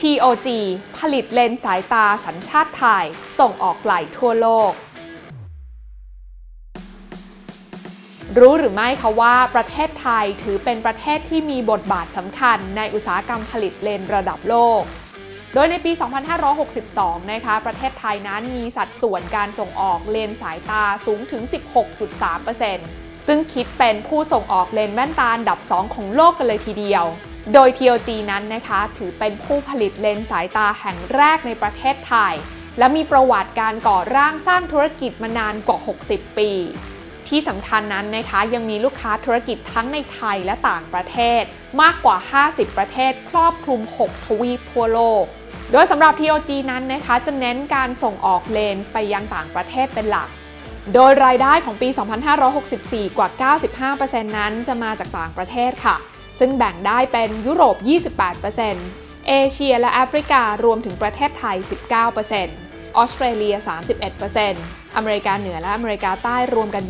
[0.00, 0.48] TOG
[0.98, 3.04] ผลิตเลนส์สายตาสัญชาติไทย
[3.38, 4.72] ส่งออกไกลทั่วโลก
[8.38, 14.82] รู้หรือไม่คะว่าประเทศไทยถือเป็นประเทศที่มีบทบาทสำคัญในอุตสาหกรรมผลิตเลนส์ระดับโลก
[15.54, 15.92] โดยในปี
[16.66, 21.42] 2562 นะคะ ประเทศไทยนั้นมีสัดส่วนการส่งออกเลนส์สายตาสูงถึง
[22.54, 27.06] 16.3%ซึ่งคิดเป็นผู้ส่งออกเลนส์แว่นตาอันดับ 2 ของโลกกันเลยทีเดียว
[27.52, 32.34] โดย TOG นั้นนะคะ ถือเป็นผู้ผลิตเลนส์สายตาแห่งแรกในประเทศไทย
[32.78, 35.78] และมีประวัติการก่อร่างสร้างธุรกิจมานานกว่า
[36.08, 36.50] 60 ปี
[37.28, 41.42] ที่สำคัญนั้นนะคะยังมีลูกค้าธุรกิจทั้งในไทยและต่างประเทศ
[41.80, 42.16] มากกว่า
[42.48, 45.24] 50 ประเทศ ครอบคลุม 6 ทวีปทั่วโลก
[45.72, 50.28] โดยสำหรับ TOG นั้นนะคะ จะเน้นการส่งออกเลนส์ไปยังต่างประเทศเป็นหลัก
[50.94, 51.88] โดยรายได้ของปี
[52.52, 53.28] 2564 กว่า
[53.98, 55.96] 95%นั้นจะมาจากต่างประเทศค่ะ
[56.38, 57.76] ซึ่งแบ่งได้เป็นยุโรป
[58.52, 61.56] 28%เอเชียและแอฟริการวมถึงประเทศไทย
[62.26, 63.56] 19%ออสเตรเลีย
[64.26, 66.84] 31%อเมริกาเหนือและอเมริกาใต้รวมกัน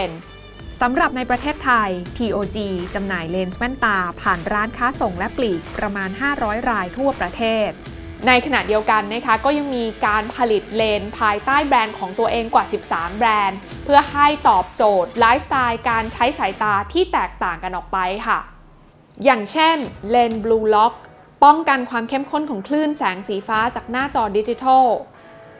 [0.00, 2.56] 22%สำหรับในประเทศไทย TOG
[2.94, 6.10] จำหน่ายเลนส์แว่นตาผ่านร้านค้าส่งและปลีกประมาณ
[6.40, 7.70] 500 รายทั่วประเทศ
[8.26, 18.38] ในขณะเดียวกันนะคะก็ยังมีการผลิตเลนส์ภายใต้แบรนด์ของตัวเองกว่า 13 แบรนด์ เพื่อให้ตอบโจทย์ไลฟ์สไตล์การใช้สายตาที่แตกต่างกันออกไปค่ะ
[19.24, 19.76] อย่างเช่น
[20.10, 20.94] เลนส์ Blue Lock
[21.44, 24.86] ป้องกันความเข้มข้นของคลื่นแสงสีฟ้าจากหน้าจอดิจิทัล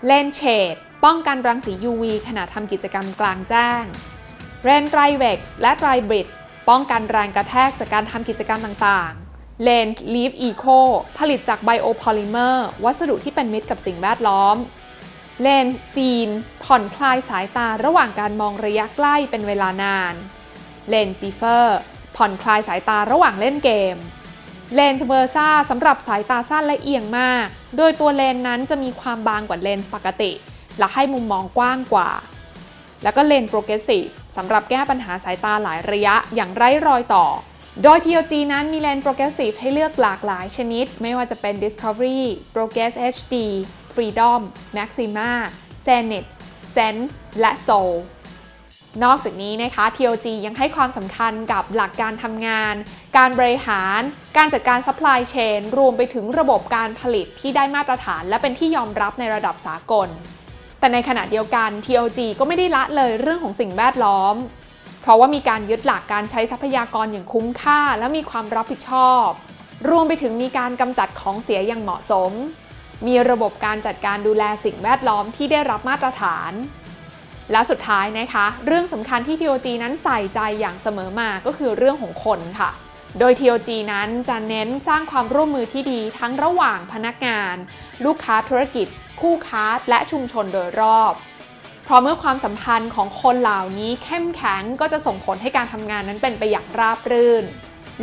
[0.06, 3.84] เลนส์เชดป้องกันรังสี UV ขณะทำกิจกรรมกลางแจ้ง
[4.62, 6.28] เลนส์ Trivex และ Tribrid
[6.68, 10.78] ป้องกันแรงกระแทกจากการทำกิจกรรมต่างๆ เลนส์ Leaf Eco
[11.18, 14.56] ผลิตจาก biopolymer วัสดุที่เป็นมิตรกับสิ่งแวดล้อม
[15.42, 16.28] เลนส์ซีน
[16.64, 20.14] ผ่อนคลายสายตาระหว่างการมองระยะใกล้เป็นเวลานาน
[20.88, 21.78] เลนส์ซีเฟอร์
[22.20, 23.96] ผ่อนคลายสายตาระหว่างเล่นเกม
[24.74, 30.32] เลนส์เวอร์ซ่าสำหรับสายตาสั้นและเอียงมาก โดยตัวเลนส์นั้นจะมีความบางกว่าเลนส์ปกติ
[30.78, 32.10] และให้มุมมองกว้างกว่า
[33.02, 37.26] แล้วก็เลนส์ progressive สำหรับแก้ปัญหาสายตาหลายระยะอย่างไร้รอยต่อ
[37.82, 42.22] โดย TOG นั้นมีเลนส์ progressive ให้เลือกหลากหลายชนิด ไม่ว่าจะเป็น Discovery,
[42.54, 43.34] Progress HD,
[43.94, 44.40] Freedom,
[44.76, 45.30] Maxima,
[45.86, 46.28] Zenith,
[46.74, 47.92] Sense และ Soul
[49.04, 52.74] นอกจากนี้นะคะ TOG ยังให้ความสำคัญกับหลักการทำงาน
[53.16, 54.00] การบริหาร
[54.36, 60.08] การจัดการ supply chain รวมไปถึงระบบการผลิตที่ได้มาตรฐาน และเป็นที่ยอมรับในระดับสากล
[60.78, 64.34] แต่ในขณะเดียวกัน TOG ก็ไม่ได้ละเลยเรื่องของสิ่งแวดล้อม
[65.02, 69.26] เพราะว่ามีการยึดหลักการใช้ทรัพยากรอย่างคุ้มค่า และมีความรับผิดชอบ
[69.90, 72.32] รวมไปถึงมีการกำจัดของเสียอย่างเหมาะสม
[73.06, 76.52] มีระบบการจัดการดูแลสิ่งแวดล้อมที่ได้รับมาตรฐาน
[77.52, 82.70] และสุดท้ายนะคะ เรื่องสำคัญที่ TOG นั้นใส่ใจอย่างเสมอมาก็คือเรื่องของคนค่ะ
[83.18, 87.56] โดย TOG นั้นจะเน้นสร้างความร่วมมือที่ดีทั้งระหว่างพนักงาน
[88.04, 88.86] ลูกค้าธุรกิจ
[89.20, 91.14] คู่ค้า และชุมชนโดยรอบ
[91.84, 97.44] เพราะเมื่อความสัมพันธ์ของคนเหล่านี้เข้มแข็งก็จะส่งผลให้การทำงานนั้นเป็นไปอย่างราบรื่น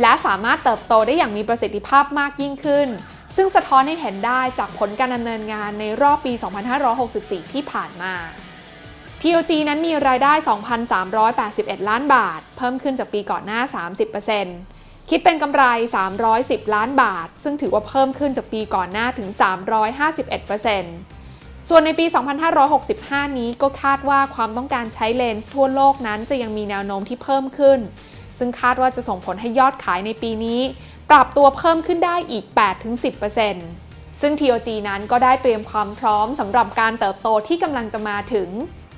[0.00, 2.88] และสามารถเติบโตได้อย่างมีประสิทธิภาพมากยิ่งขึ้น
[3.36, 6.32] ซึ่งสะท้อนให้เห็นได้จากผลการดำเนินงานในรอบปี
[6.92, 8.14] 2564 ที่ผ่านมา
[9.22, 10.32] TOG นั้นมีรายได้
[11.10, 13.60] 2,381 ล้านบาท เพิ่มขึ้นจากปีก่อนหน้า
[14.36, 15.64] 30%คิดเป็นกำไร
[16.18, 19.28] 310 ล้านบาท ซึ่งถือว่าเพิ่มขึ้นจากปีก่อนหน้าถึง
[20.88, 22.06] 351%ส่วนในปี
[22.72, 27.78] 2565 นี้ก็คาดว่าความต้องการใช้เลนส์ทั่วโลกนั้นจะยังมีแนวโน้มที่เพิ่มขึ้น
[28.38, 30.60] ซึ่งคาดว่าจะส่งผลให้ยอดขายในปีนี้
[31.10, 32.44] ปรับตัวเพิ่มขึ้นได้อีก
[33.32, 38.50] 8-10%ซึ่ง TOG นั้นก็ได้เตรียมความพร้อมสำหรับการเติบโตที่กำลังจะมาถึง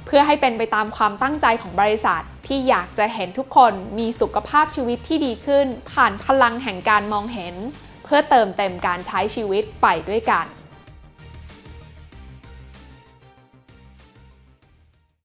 [0.07, 7.55] เพื่อให้เป็นไปตามความตั้งใจของบริษัท ที่อยากจะเห็นทุกคนมีสุขภาพชีวิตที่ดีขึ้น ผ่านพลังแห่งการมองเห็น
[8.05, 10.47] เพื่อเติมเต็มการใช้ชีวิตไปด้วยกัน